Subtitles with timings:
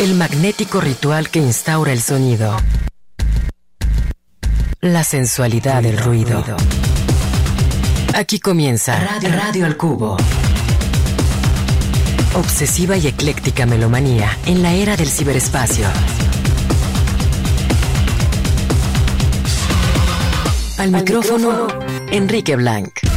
[0.00, 2.56] El magnético ritual que instaura el sonido.
[4.80, 6.44] La sensualidad del ruido.
[8.12, 10.16] Aquí comienza Radio, Radio al Cubo.
[12.34, 15.86] Obsesiva y ecléctica melomanía en la era del ciberespacio.
[20.76, 21.68] Al micrófono,
[22.10, 23.13] Enrique Blanc.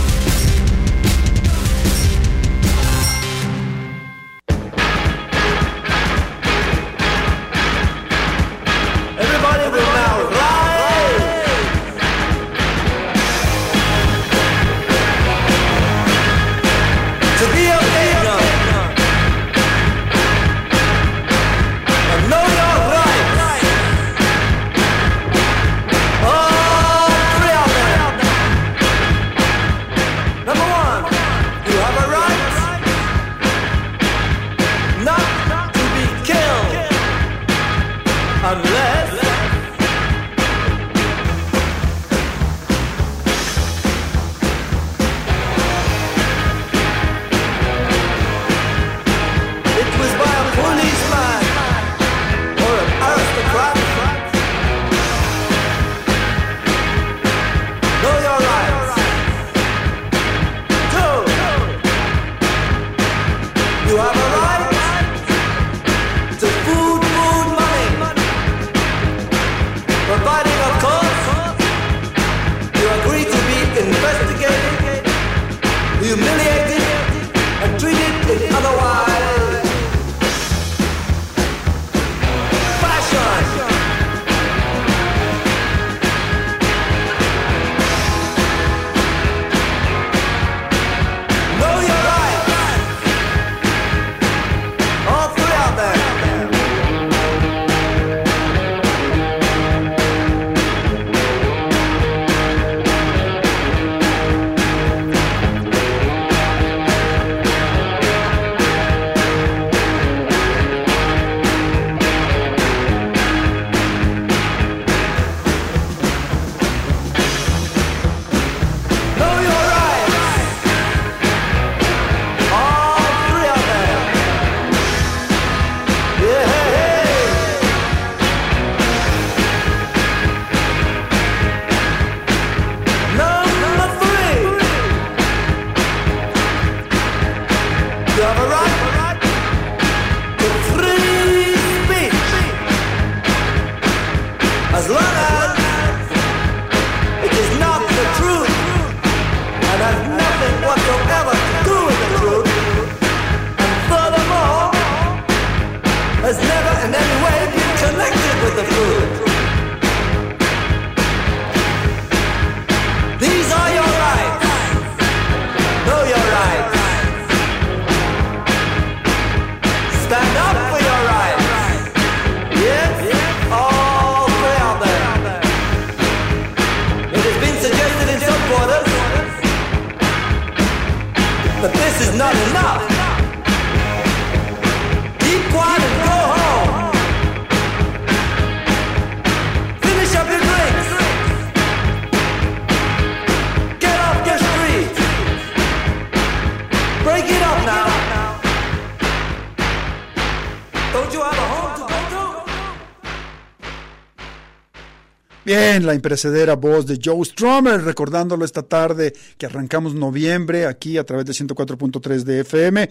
[205.78, 211.04] Bien, la imperecedera voz de Joe Strummer, recordándolo esta tarde que arrancamos noviembre aquí a
[211.04, 212.90] través de 104.3 de FM.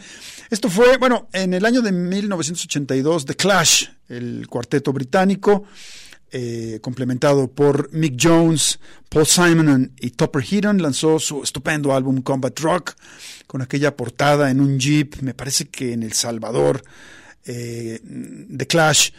[0.50, 5.64] Esto fue, bueno, en el año de 1982, The Clash, el cuarteto británico,
[6.30, 12.56] eh, complementado por Mick Jones, Paul Simon y Topper Heaton, lanzó su estupendo álbum Combat
[12.60, 12.94] Rock
[13.48, 16.84] con aquella portada en un jeep, me parece que en El Salvador,
[17.46, 18.00] eh,
[18.56, 19.10] The Clash.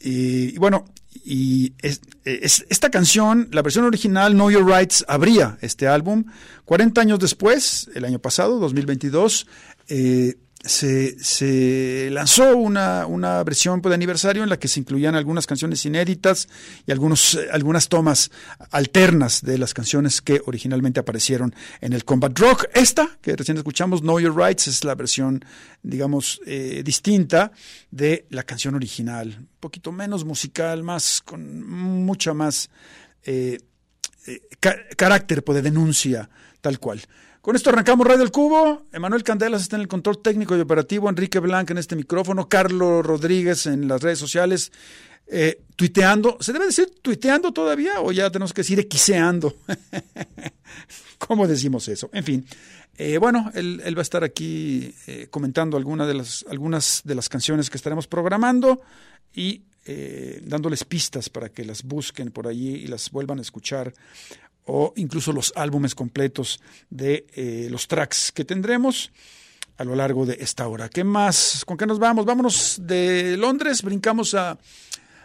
[0.00, 0.84] y bueno,
[1.24, 6.24] y es, esta canción, la versión original, Know Your Rights, abría este álbum.
[6.64, 9.46] 40 años después, el año pasado, 2022,
[9.88, 10.36] eh,
[10.66, 15.46] se, se, lanzó una, una versión pues, de aniversario en la que se incluían algunas
[15.46, 16.48] canciones inéditas
[16.86, 18.30] y algunos, eh, algunas tomas
[18.70, 22.66] alternas de las canciones que originalmente aparecieron en el Combat Rock.
[22.74, 25.44] Esta, que recién escuchamos, Know Your Rights, es la versión,
[25.82, 27.52] digamos, eh, distinta
[27.90, 29.36] de la canción original.
[29.38, 31.66] Un poquito menos musical, más, con
[32.04, 32.70] mucha más
[33.24, 33.58] eh,
[34.96, 36.28] carácter pues, de denuncia,
[36.60, 37.02] tal cual
[37.46, 38.88] Con esto arrancamos Radio El Cubo.
[38.92, 43.06] Emanuel Candelas está en el control técnico y operativo, Enrique Blanca en este micrófono, Carlos
[43.06, 44.72] Rodríguez en las redes sociales,
[45.28, 46.38] eh, tuiteando.
[46.40, 49.54] ¿Se debe decir tuiteando todavía o ya tenemos que decir equiseando?
[51.18, 52.10] ¿Cómo decimos eso?
[52.12, 52.44] En fin.
[52.98, 58.08] Eh, bueno, él, va a estar aquí eh, comentando algunas de las canciones que estaremos
[58.08, 58.80] programando
[59.32, 63.94] y eh, dándoles pistas para que las busquen por allí y las vuelvan a escuchar
[64.66, 66.60] o incluso los álbumes completos
[66.90, 69.12] de eh, los tracks que tendremos
[69.78, 70.88] a lo largo de esta hora.
[70.88, 71.64] ¿Qué más?
[71.64, 72.24] ¿Con qué nos vamos?
[72.24, 74.58] Vámonos de Londres, brincamos a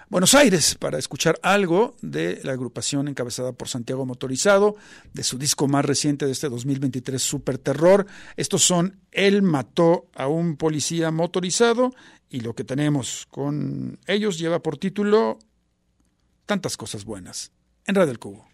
[0.10, 4.76] Buenos Aires para escuchar algo de la agrupación encabezada por Santiago Motorizado,
[5.14, 8.06] de su disco más reciente de este 2023, Super Terror.
[8.36, 11.94] Estos son Él mató a un policía motorizado
[12.30, 15.40] y lo que tenemos con ellos lleva por título
[16.46, 17.54] Tantas cosas buenas
[17.86, 18.51] en Radio del Cubo.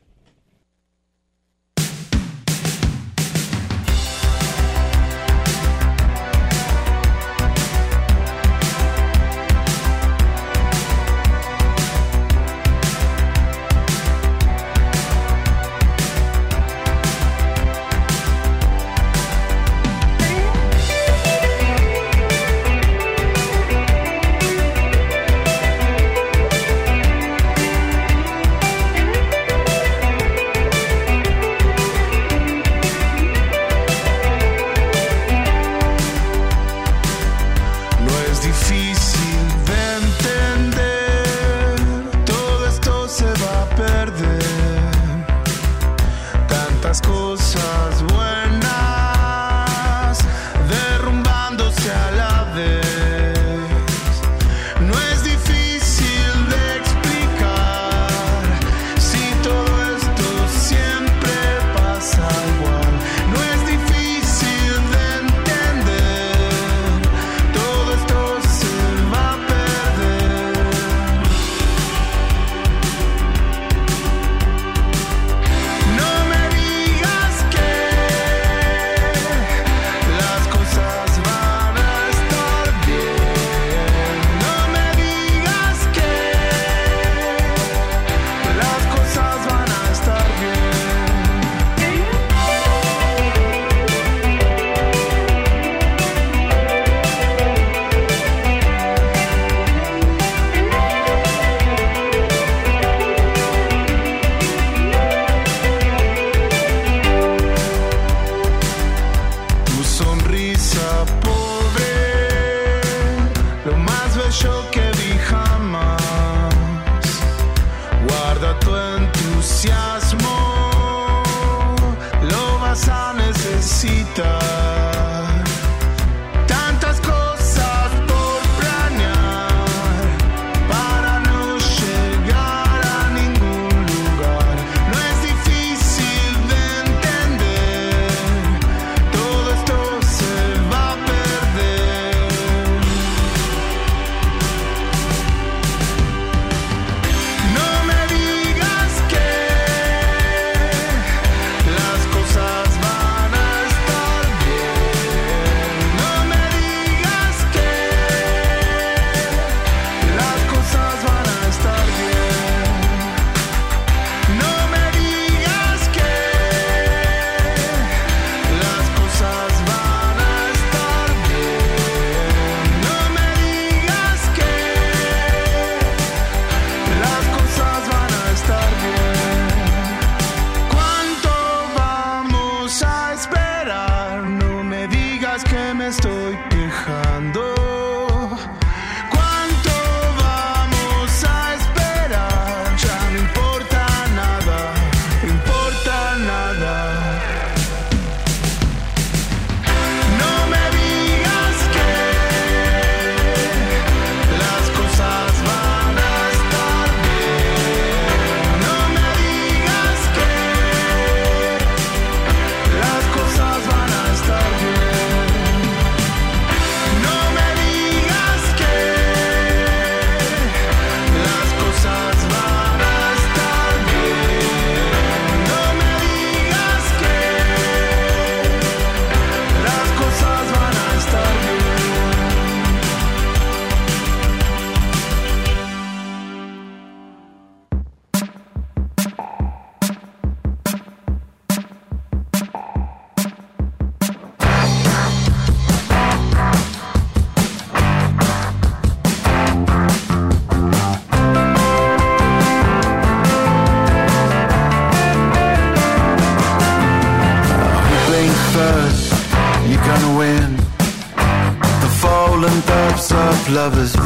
[263.69, 263.96] lovers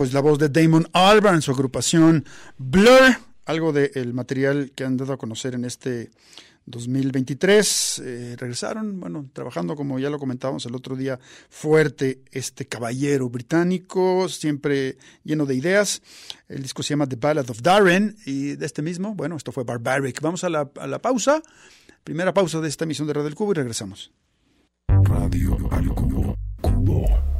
[0.00, 2.24] pues la voz de Damon Albarn, su agrupación
[2.56, 6.08] Blur, algo del material que han dado a conocer en este
[6.64, 8.02] 2023.
[8.02, 14.26] Eh, regresaron, bueno, trabajando como ya lo comentábamos el otro día, fuerte este caballero británico,
[14.30, 16.00] siempre lleno de ideas.
[16.48, 19.64] El disco se llama The Ballad of Darren y de este mismo, bueno, esto fue
[19.64, 20.18] Barbaric.
[20.22, 21.42] Vamos a la, a la pausa,
[22.04, 24.14] primera pausa de esta emisión de Radio del Cubo y regresamos.
[24.88, 26.34] Radio al Cubo.
[26.62, 27.39] Cubo.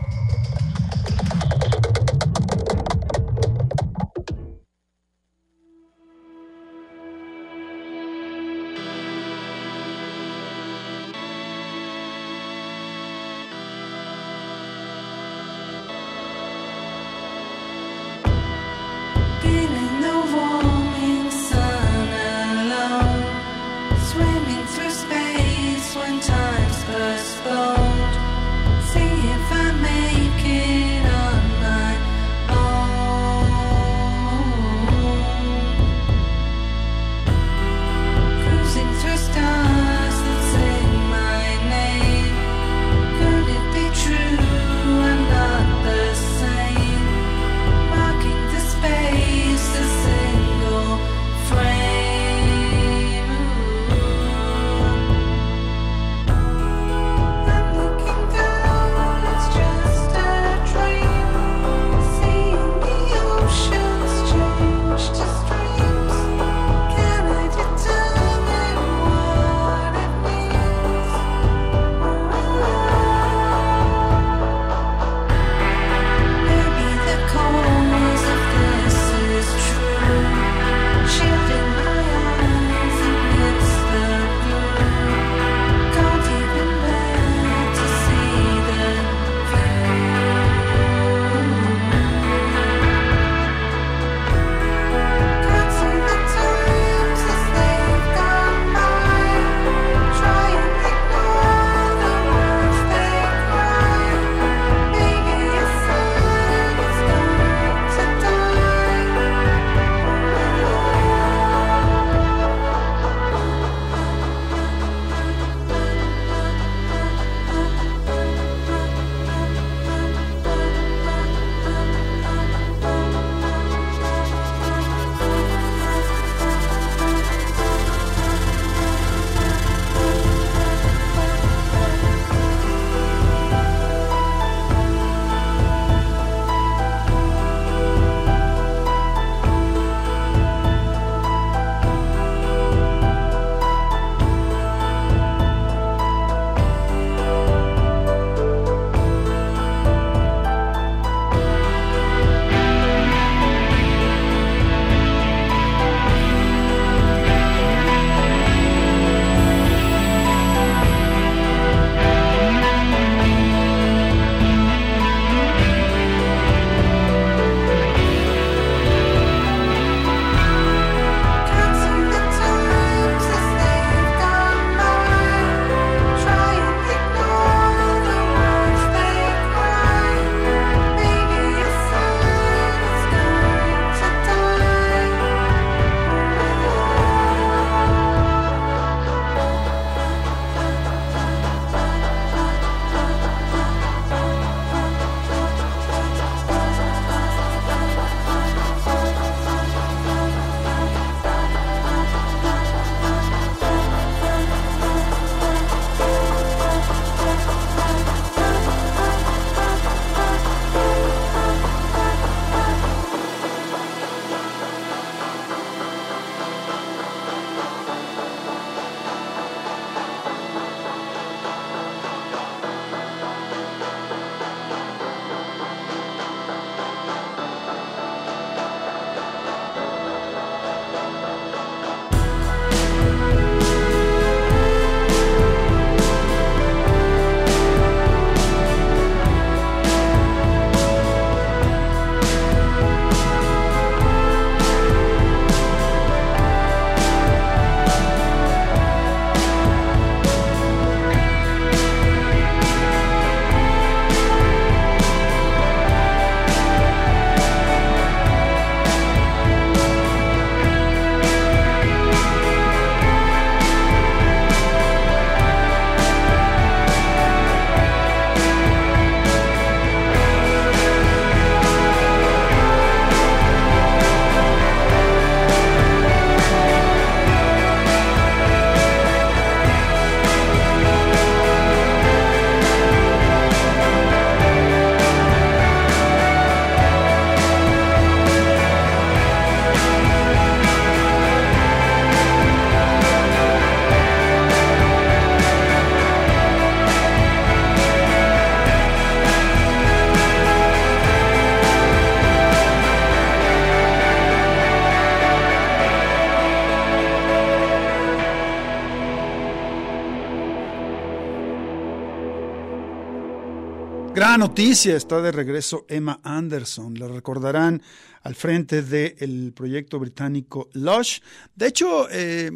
[314.15, 316.99] La noticia está de regreso Emma Anderson.
[316.99, 317.81] La recordarán
[318.23, 321.19] al frente del proyecto británico Lush.
[321.55, 322.51] De hecho, eh,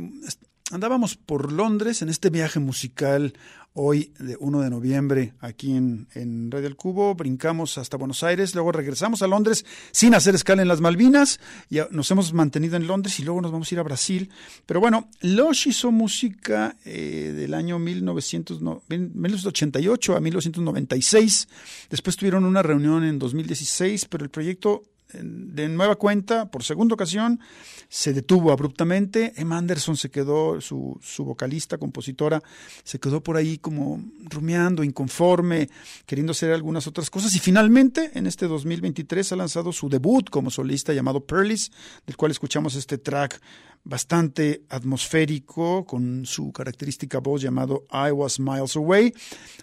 [0.71, 3.34] andábamos por Londres en este viaje musical
[3.78, 8.56] hoy de 1 de noviembre aquí en, en Red del Cubo, brincamos hasta Buenos Aires,
[8.56, 12.88] luego regresamos a Londres sin hacer escala en las Malvinas, y nos hemos mantenido en
[12.88, 14.32] Londres y luego nos vamos a ir a Brasil.
[14.65, 21.47] Pero bueno, Lush hizo música eh, del año 1900, no, 1988 a 1996,
[21.89, 27.39] después tuvieron una reunión en 2016, pero el proyecto de nueva cuenta, por segunda ocasión,
[27.89, 29.34] se detuvo abruptamente.
[29.38, 32.41] Emma Anderson se quedó, su, su, vocalista, compositora,
[32.84, 35.70] se quedó por ahí como rumiando, inconforme,
[36.06, 37.36] queriendo hacer algunas otras cosas.
[37.36, 41.72] Y finalmente, en este 2023, ha lanzado su debut como solista llamado Pearlis,
[42.06, 43.39] del cual escuchamos este track
[43.86, 49.13] bastante atmosférico, con su característica voz llamado I Was Miles Away.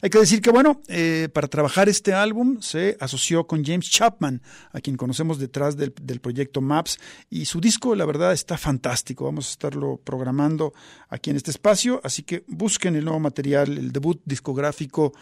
[0.00, 4.40] Hay que decir que, bueno, eh, para trabajar este álbum se asoció con James Chapman,
[4.70, 9.24] a quien conocemos detrás del, del, proyecto Maps, y su disco, la verdad, está fantástico.
[9.24, 10.72] Vamos a estarlo programando
[11.08, 15.12] aquí en este espacio, así que busquen el nuevo material, el debut discográfico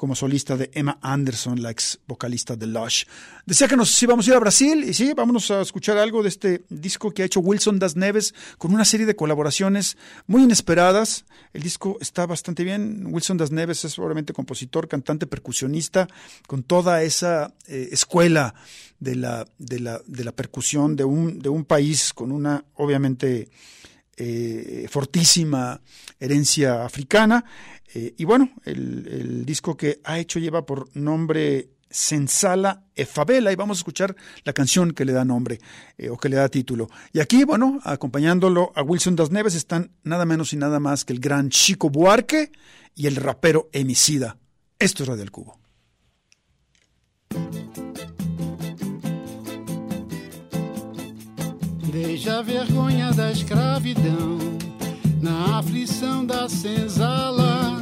[0.00, 3.04] como solista de Emma Anderson, la ex vocalista de Lush.
[3.44, 6.30] Decía que nos íbamos a ir a Brasil y sí, vámonos a escuchar algo de
[6.30, 11.26] este disco que ha hecho Wilson Das Neves con una serie de colaboraciones muy inesperadas.
[11.52, 13.08] El disco está bastante bien.
[13.10, 16.08] Wilson Das Neves es obviamente compositor, cantante, percusionista,
[16.46, 18.54] con toda esa eh, escuela
[19.00, 23.50] de la, de, la, de la percusión de un, de un país con una, obviamente,
[24.22, 25.80] eh, fortísima
[26.18, 27.42] herencia africana.
[27.94, 33.56] Eh, y bueno, el, disco que ha hecho lleva por nombre Sensala e Favela y
[33.56, 35.58] vamos a escuchar la canción que le da nombre
[35.96, 36.88] eh, o que le da título.
[37.14, 41.14] Y aquí, bueno, acompañándolo a Wilson Das Neves están nada menos y nada más que
[41.14, 42.52] el gran Chico Buarque
[42.94, 44.36] y el rapero Emicida.
[44.78, 45.58] Esto es Radio del Cubo.
[51.92, 54.38] Desde a vergonha da escravidão,
[55.20, 57.80] na aflição da senzala,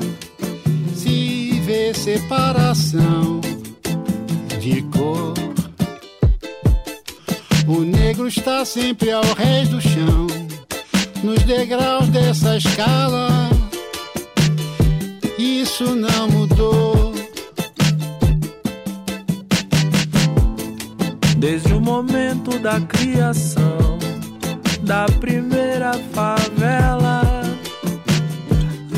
[0.94, 3.38] se vê separação
[4.58, 5.34] de cor.
[7.66, 10.26] O negro está sempre ao ré do chão,
[11.22, 13.28] nos degraus dessa escala.
[15.38, 17.12] Isso não mudou.
[21.36, 23.97] Desde o momento da criação
[24.88, 27.20] da primeira favela,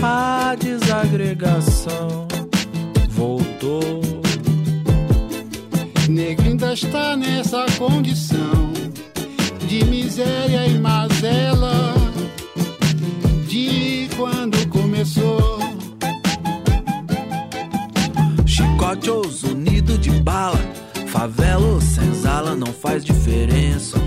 [0.01, 2.29] a desagregação
[3.09, 4.01] voltou.
[6.09, 8.73] Negro ainda está nessa condição
[9.67, 11.93] de miséria e mazela
[13.49, 15.59] de quando começou.
[18.47, 20.61] Chicote ou unido de bala,
[21.09, 23.99] favela ou senzala não faz diferença.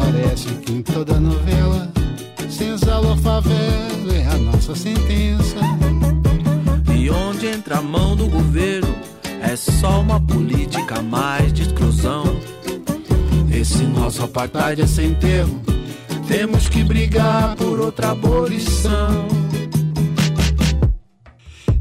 [0.00, 1.90] Parece que em toda novela,
[2.48, 5.56] senzala ou favela é a nossa sentença.
[6.96, 8.94] E onde entra a mão do governo
[9.42, 12.24] é só uma política mais de exclusão.
[13.52, 15.60] Esse nosso apartheid é sem termo.
[16.28, 19.26] Temos que brigar por outra abolição.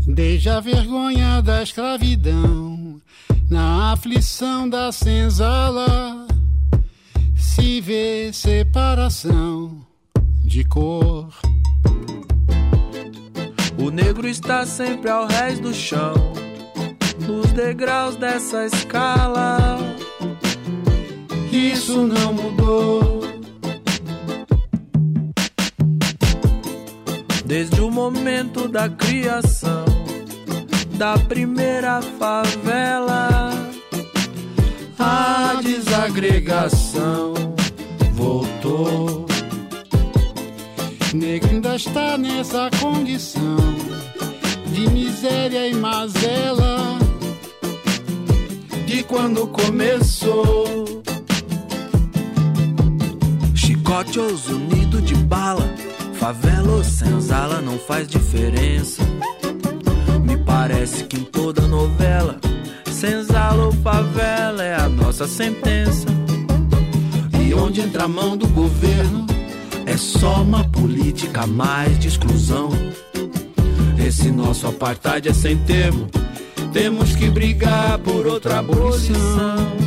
[0.07, 2.99] Desde a vergonha da escravidão,
[3.47, 6.26] na aflição da senzala,
[7.59, 9.81] se vê separação
[10.45, 11.33] de cor.
[13.79, 16.13] O negro está sempre ao rés do chão
[17.27, 19.79] nos degraus dessa escala.
[21.51, 23.21] Isso não mudou.
[27.43, 29.85] Desde o momento da criação
[30.95, 33.36] da primeira favela,
[35.07, 37.33] a desagregação
[38.13, 39.25] voltou.
[41.13, 43.57] Negro ainda está nessa condição
[44.73, 46.99] de miséria e mazela
[48.85, 51.01] de quando começou.
[53.55, 55.67] Chicote ou unido de bala,
[56.15, 59.01] favela ou senzala não faz diferença.
[60.25, 62.39] Me parece que em toda novela,
[62.97, 66.07] senzala ou favela é a nossa sentença.
[67.39, 69.27] E onde entra a mão do governo,
[69.85, 72.69] é só uma política mais de exclusão.
[74.03, 76.09] Esse nosso apartheid é sem termo.
[76.73, 79.86] Temos que brigar por outra abolição.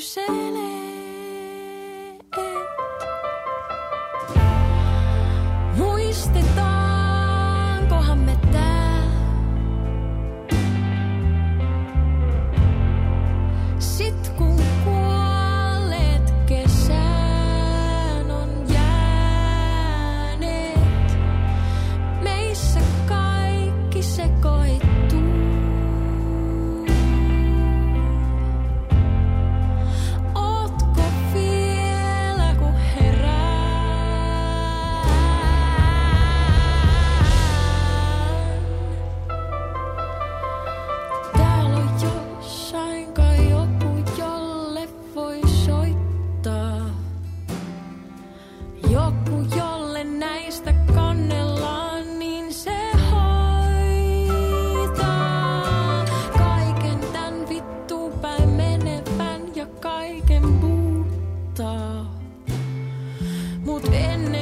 [0.00, 0.69] chez les
[63.84, 64.39] open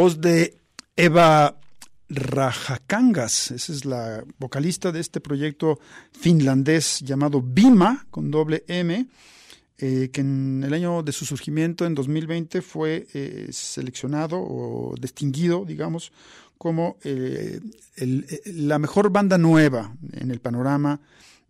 [0.00, 0.56] voz de
[0.96, 1.60] Eva
[2.08, 5.78] Rajakangas, esa es la vocalista de este proyecto
[6.10, 9.06] finlandés llamado Bima, con doble M,
[9.76, 15.66] eh, que en el año de su surgimiento, en 2020, fue eh, seleccionado o distinguido,
[15.66, 16.12] digamos,
[16.56, 17.60] como eh,
[18.46, 20.98] la mejor banda nueva en el panorama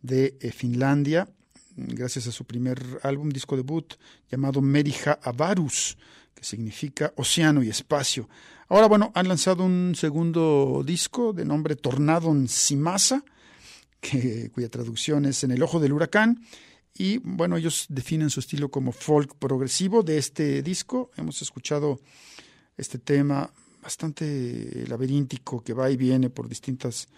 [0.02, 1.28] de Finlandia,
[1.88, 3.95] gracias a su primer álbum, disco debut,
[4.31, 5.97] llamado Merija Avarus,
[6.35, 8.29] que significa océano y espacio.
[8.69, 13.25] Ahora, bueno, han lanzado un segundo disco de nombre Tornado en Simasa,
[14.01, 16.43] que, cuya traducción es En el ojo del huracán.
[16.95, 21.11] Y bueno, ellos definen su estilo como folk progresivo de este disco.
[21.16, 22.01] Hemos escuchado
[22.77, 27.09] este tema bastante laberíntico que va y viene por distintas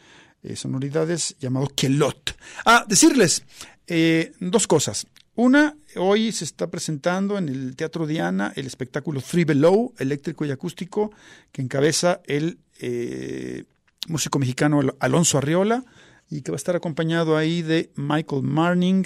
[0.42, 2.37] eh, sonoridades llamado Kelot.
[2.64, 3.44] Ah, decirles
[3.87, 5.07] eh, dos cosas.
[5.35, 10.50] Una, hoy se está presentando en el Teatro Diana el espectáculo Three Below, eléctrico y
[10.50, 11.11] acústico,
[11.52, 13.64] que encabeza el eh,
[14.09, 15.85] músico mexicano Al- Alonso Arriola
[16.28, 19.05] y que va a estar acompañado ahí de Michael Marning,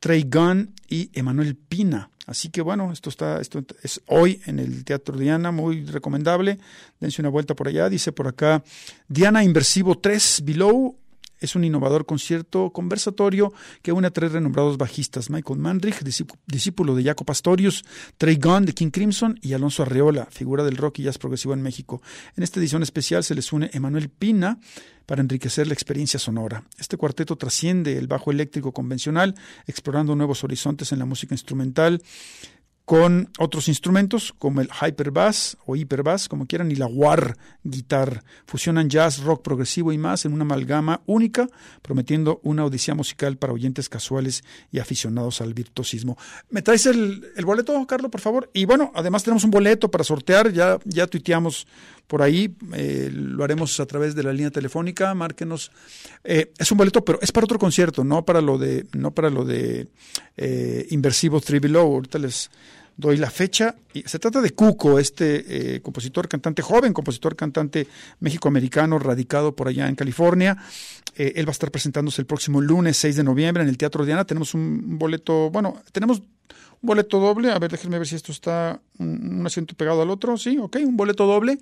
[0.00, 2.10] Trey Gunn y Emanuel Pina.
[2.26, 6.58] Así que bueno, esto está, esto es hoy en el Teatro Diana, muy recomendable.
[7.00, 7.88] Dense una vuelta por allá.
[7.88, 8.62] Dice por acá,
[9.08, 10.96] Diana Inversivo 3 Below
[11.42, 13.52] es un innovador concierto conversatorio
[13.82, 17.84] que une a tres renombrados bajistas, Michael Manrich, discípu- discípulo de Jaco Pastorius,
[18.16, 21.62] Trey Gunn de King Crimson y Alonso Arreola, figura del rock y jazz progresivo en
[21.62, 22.00] México.
[22.36, 24.58] En esta edición especial se les une Emanuel Pina
[25.06, 26.64] para enriquecer la experiencia sonora.
[26.78, 29.34] Este cuarteto trasciende el bajo eléctrico convencional,
[29.66, 32.00] explorando nuevos horizontes en la música instrumental,
[32.84, 38.24] con otros instrumentos como el hyperbass o hiperbass, como quieran, y la war guitar.
[38.44, 41.48] Fusionan jazz, rock progresivo y más en una amalgama única,
[41.80, 46.18] prometiendo una odisea musical para oyentes casuales y aficionados al virtuosismo.
[46.50, 48.50] ¿Me traes el, el boleto, Carlos, por favor?
[48.52, 51.66] Y bueno, además tenemos un boleto para sortear, ya, ya tuiteamos
[52.06, 52.54] por ahí.
[52.74, 55.14] eh, lo haremos a través de la línea telefónica.
[55.14, 55.70] Márquenos.
[56.24, 59.30] Eh, es un boleto, pero es para otro concierto, no para lo de, no para
[59.30, 59.88] lo de
[60.36, 61.60] eh, Inversivo Three.
[61.74, 62.50] Ahorita les
[62.96, 63.74] doy la fecha.
[64.04, 67.86] Se trata de Cuco, este eh, compositor, cantante joven, compositor, cantante
[68.20, 70.56] méxico-americano, radicado por allá en California.
[71.16, 74.04] Eh, él va a estar presentándose el próximo lunes 6 de noviembre en el Teatro
[74.04, 74.24] Diana.
[74.24, 76.22] Tenemos un, boleto, bueno, tenemos
[76.82, 77.50] boleto doble.
[77.50, 80.36] A ver, déjenme ver si esto está un, asiento pegado al otro.
[80.36, 81.58] Sí, ok, un boleto doble.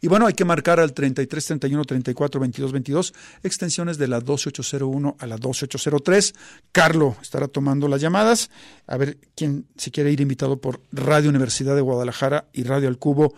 [0.00, 5.16] Y bueno, hay que marcar al 33 31 34 22 22, extensiones de la 12801
[5.18, 6.34] a la 12803.
[6.72, 8.50] Carlo estará tomando las llamadas.
[8.86, 12.98] A ver quién se quiere ir invitado por Radio Universidad de Guadalajara y Radio Al
[12.98, 13.34] Cubo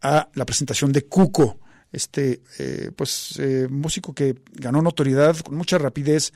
[0.00, 1.58] a la presentación de Cuco
[1.96, 6.32] este eh, pues eh, músico que ganó notoriedad con mucha rapidez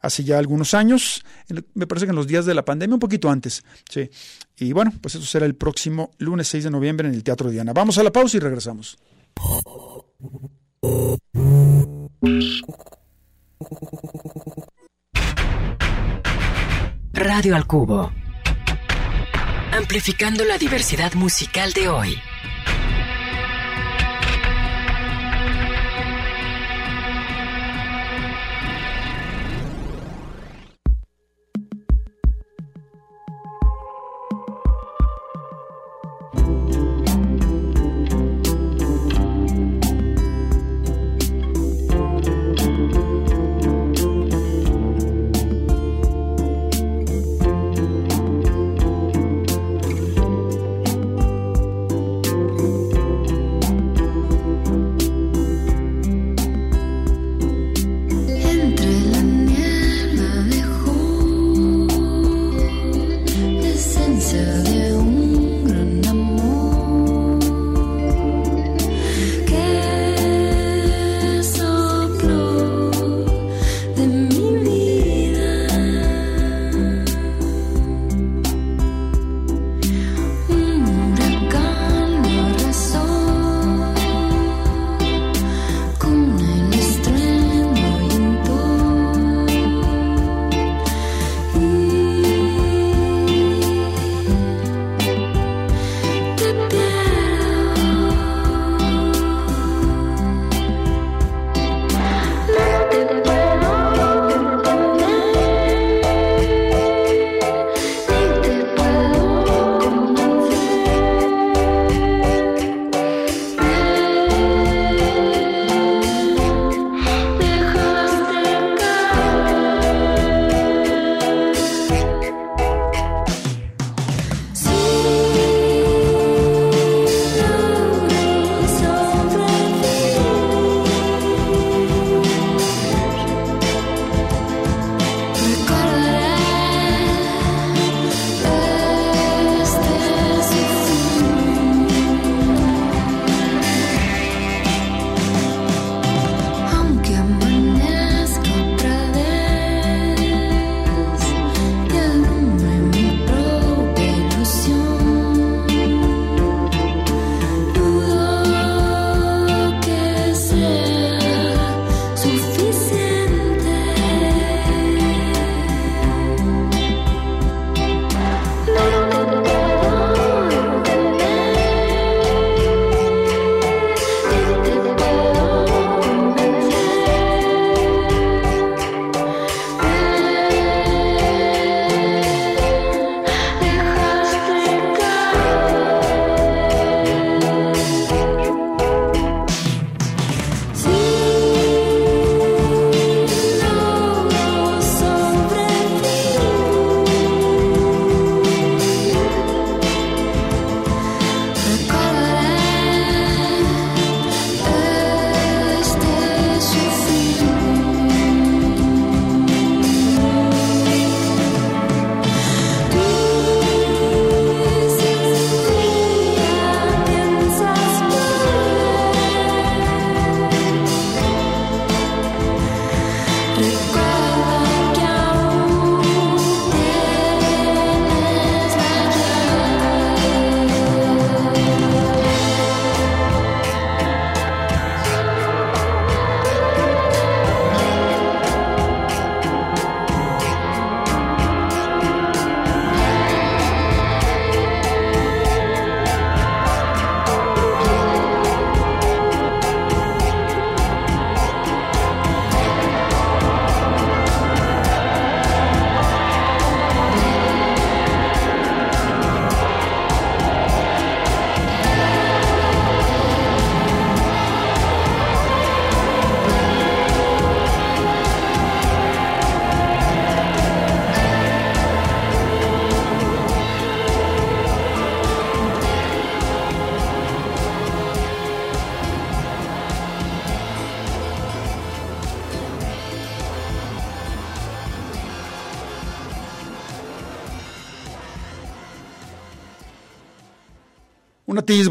[0.00, 1.24] hace ya algunos años,
[1.74, 4.08] me parece que en los días de la pandemia, un poquito antes, sí.
[4.56, 7.72] Y bueno, pues eso será el próximo lunes 6 de noviembre en el Teatro Diana.
[7.72, 8.98] Vamos a la pausa y regresamos.
[17.12, 18.12] Radio al Cubo.
[19.72, 22.16] Amplificando la diversidad musical de hoy.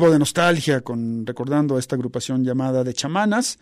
[0.06, 3.58] De nostalgia con recordando a esta agrupación llamada de chamanas,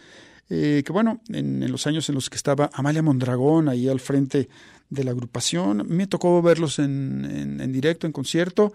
[0.49, 3.99] eh, que bueno, en, en, los años en los que estaba Amalia Mondragón ahí al
[3.99, 4.49] frente
[4.89, 8.73] de la agrupación, me tocó verlos en, en, en directo, en concierto,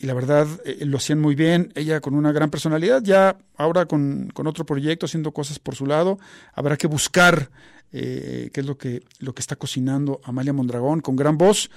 [0.00, 3.86] y la verdad eh, lo hacían muy bien, ella con una gran personalidad, ya ahora
[3.86, 6.18] con, con otro proyecto, haciendo cosas por su lado,
[6.54, 7.50] habrá que buscar
[7.92, 11.70] eh, qué es lo que, lo que está cocinando Amalia Mondragón, con gran voz,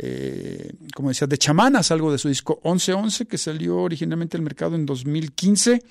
[0.00, 4.76] eh, como decía, de chamanas, algo de su disco 1111, que salió originalmente al mercado
[4.76, 5.82] en 2015.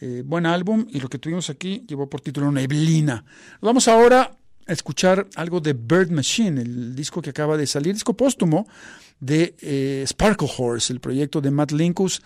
[0.00, 3.24] Eh, buen álbum, y lo que tuvimos aquí llevó por título Neblina.
[3.60, 8.16] Vamos ahora a escuchar algo de Bird Machine, el disco que acaba de salir, disco
[8.16, 8.66] póstumo
[9.20, 12.22] de eh, Sparkle Horse, el proyecto de Matt Linkus,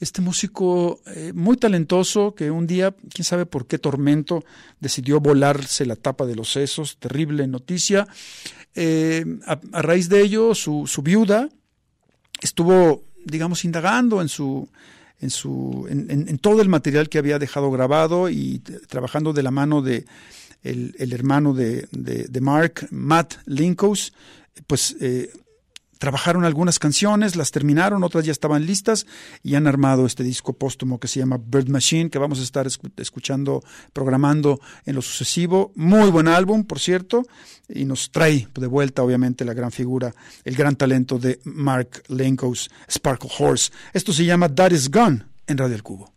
[0.00, 4.44] este músico eh, muy talentoso que un día, quién sabe por qué tormento,
[4.80, 8.08] decidió volarse la tapa de los sesos, terrible noticia.
[8.74, 11.48] Eh, a, raíz de ello, su, su, viuda
[12.40, 14.68] estuvo, digamos, indagando en su
[15.20, 19.82] en, su, en, todo el material que había dejado grabado y trabajando de la mano
[19.82, 20.04] de
[20.62, 24.12] el, el hermano de, de, Mark, Matt Linkous,
[24.68, 25.30] pues eh,
[25.98, 29.06] trabajaron algunas canciones, las terminaron, otras ya estaban listas
[29.42, 32.66] y han armado este disco póstumo que se llama Bird Machine, que vamos a estar
[32.96, 35.72] escuchando, programando en lo sucesivo.
[35.74, 37.24] Muy buen álbum, por cierto,
[37.68, 42.70] y nos trae de vuelta, obviamente, la gran figura, el gran talento de Mark Lenkos,
[42.90, 43.72] Sparkle Horse.
[43.92, 46.12] Esto se llama That Is Gone en Radio El Cubo.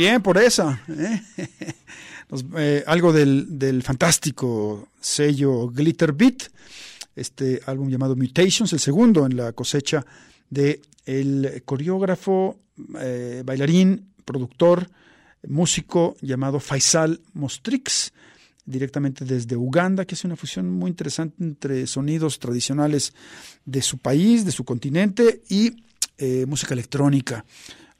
[0.00, 0.82] Bien, por esa.
[0.88, 1.20] ¿eh?
[2.56, 6.44] Eh, algo del, del fantástico sello Glitter Beat,
[7.16, 10.06] este álbum llamado Mutations, el segundo en la cosecha
[10.48, 12.56] de el coreógrafo,
[13.00, 14.88] eh, bailarín, productor,
[15.48, 18.12] músico llamado Faisal Mostrix,
[18.64, 23.12] directamente desde Uganda, que hace una fusión muy interesante entre sonidos tradicionales
[23.64, 25.82] de su país, de su continente y
[26.16, 27.44] eh, música electrónica.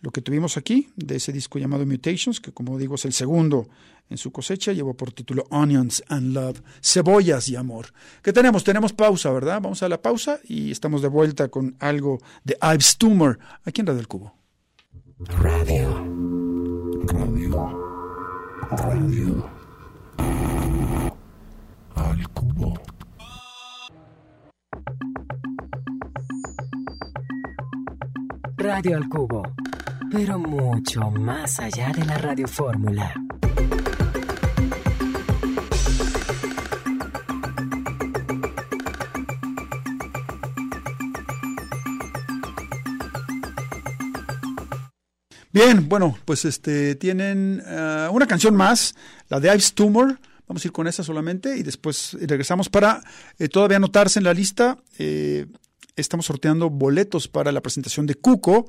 [0.01, 3.69] Lo que tuvimos aquí de ese disco llamado Mutations, que como digo es el segundo
[4.09, 7.87] en su cosecha, llevó por título Onions and Love, cebollas y amor.
[8.23, 8.65] ¿Qué tenemos?
[8.65, 9.61] Tenemos pausa, ¿verdad?
[9.61, 13.87] Vamos a la pausa y estamos de vuelta con algo de Ives Tumor aquí en
[13.89, 14.35] Radio del Cubo.
[15.39, 16.05] Radio.
[18.71, 19.51] Radio.
[21.95, 22.81] Al cubo.
[28.57, 29.43] Radio al Cubo,
[30.11, 33.15] pero mucho más allá de la radiofórmula.
[45.53, 48.95] Bien, bueno, pues este tienen eh, una canción más,
[49.29, 50.19] la de Ives Tumor.
[50.47, 53.03] Vamos a ir con esa solamente y después regresamos para
[53.39, 54.79] eh, todavía anotarse en la lista.
[54.99, 55.47] eh,
[56.01, 58.67] estamos sorteando boletos para la presentación de Cuco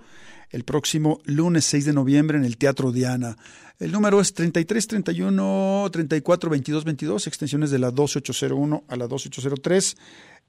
[0.52, 3.38] el próximo lunes 6 de noviembre en el Teatro Diana.
[3.80, 9.98] El número es 33 31 34 22 22, extensiones de la 2801 a la 2803.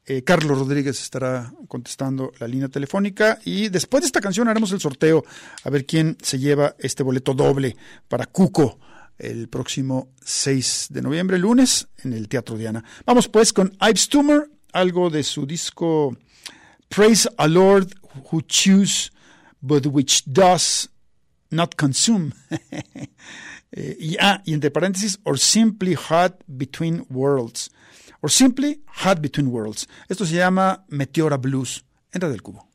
[0.04, 4.80] Eh, Carlos Rodríguez estará contestando la línea telefónica y después de esta canción haremos el
[4.80, 5.24] sorteo
[5.62, 7.76] a ver quién se lleva este boleto doble
[8.08, 8.78] para Cuco
[9.18, 12.82] el próximo 6 de noviembre, lunes, en el Teatro Diana.
[13.06, 16.16] Vamos pues con Ives Tumor, algo de su disco
[16.93, 17.95] Praise a Lord
[18.30, 19.11] who choose
[19.62, 20.90] but which does
[21.51, 22.34] not consume.
[23.74, 24.61] Eh, y, ah, y
[25.24, 27.70] or simply hot between worlds.
[28.20, 29.88] Or simply hot between worlds.
[30.11, 31.82] Esto se llama Meteora Blues.
[32.12, 32.68] Entra del cubo.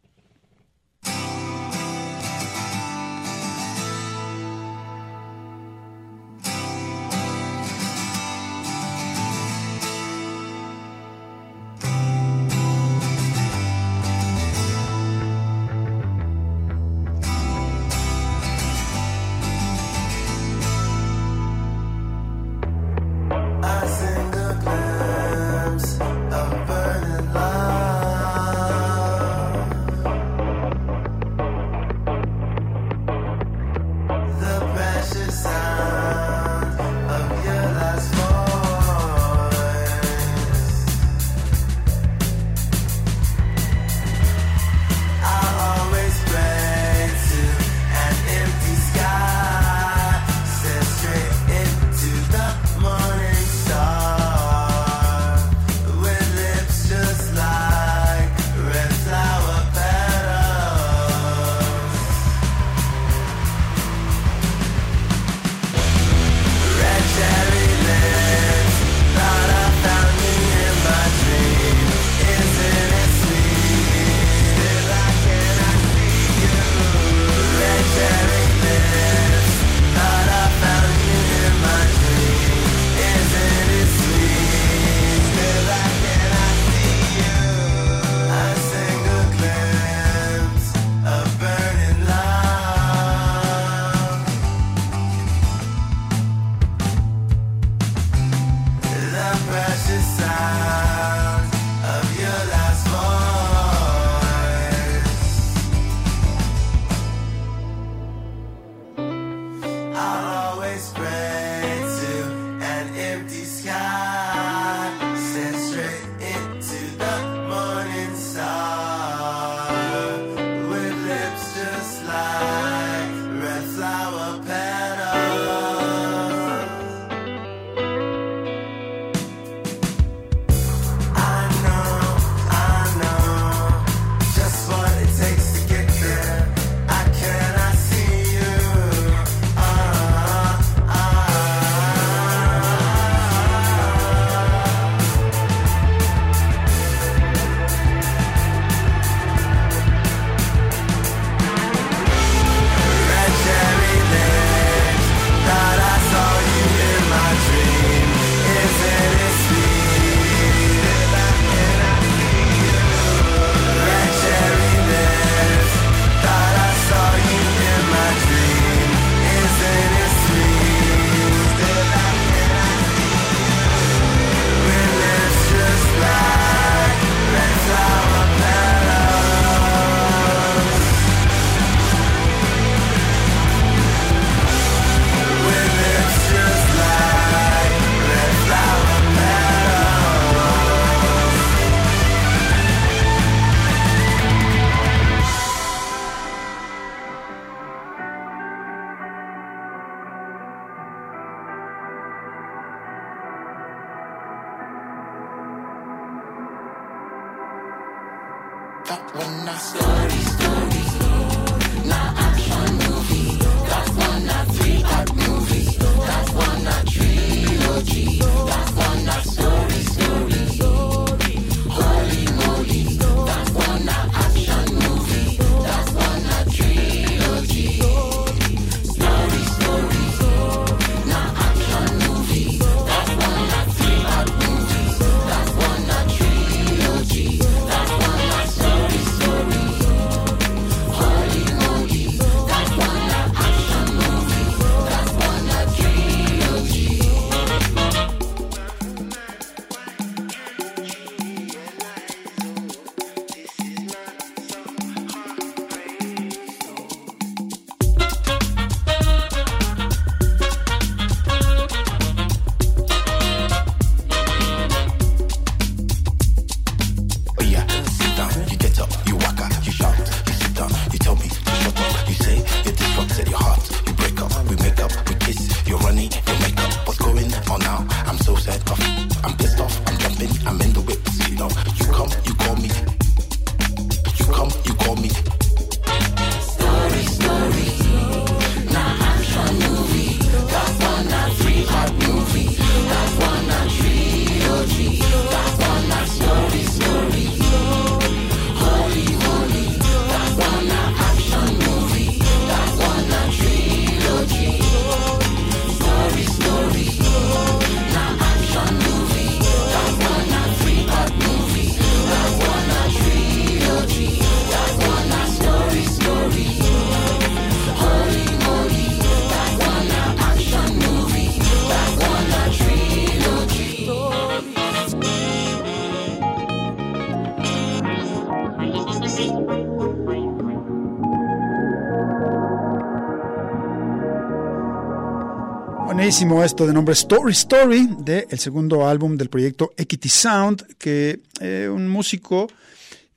[336.07, 341.19] Buenísimo esto de nombre Story Story, del el segundo álbum del proyecto Equity Sound, que
[341.41, 342.47] eh, un músico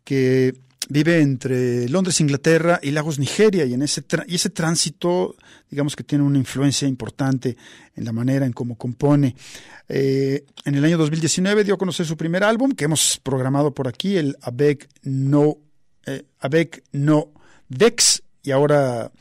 [0.02, 0.52] que
[0.88, 5.36] vive entre Londres, Inglaterra y Lagos, Nigeria, y en ese, y ese tránsito,
[5.70, 7.56] digamos que tiene una influencia importante
[7.94, 9.36] en la manera en cómo compone.
[9.88, 13.86] Eh, en el año 2019 dio a conocer su primer álbum, que hemos programado por
[13.86, 15.58] aquí, el Avec No,
[16.06, 16.24] eh,
[16.90, 17.28] No
[17.68, 19.12] Dex, y ahora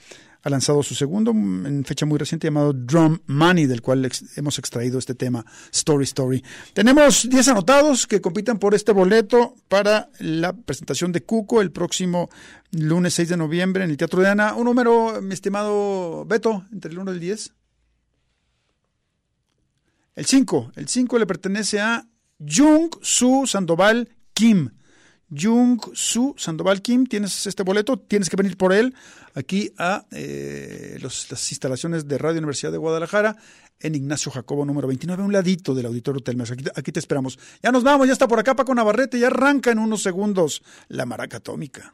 [0.42, 4.58] ha lanzado su segundo mm, en fecha muy reciente llamado Drum Money, del cual hemos
[4.60, 6.44] extraído este tema Story Story.
[6.74, 12.30] Tenemos 10 anotados que compitan por este boleto para la presentación de Cuco el próximo
[12.72, 14.56] lunes 6 de noviembre en el Teatro de Ana.
[14.56, 17.54] Un número, mi estimado Beto, entre el 1 y el 10.
[20.16, 20.72] El 5.
[20.76, 22.06] El 5 le pertenece a
[22.40, 24.72] Jung Su Sandoval Kim.
[25.36, 28.94] Jung Su Sandoval Kim, tienes este boleto, tienes que venir por él
[29.36, 33.36] aquí a eh, los- las instalaciones de Radio Universidad de Guadalajara
[33.80, 36.52] en Ignacio Jacobo número 29, a un ladito del Auditorio Telmex.
[36.52, 37.40] Aquí, aquí te esperamos.
[37.64, 41.06] Ya nos vamos, ya está por acá Paco Navarrete, ya arranca en unos segundos la
[41.06, 41.94] maraca atómica.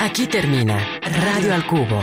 [0.00, 2.02] Aquí termina Radio al Cubo.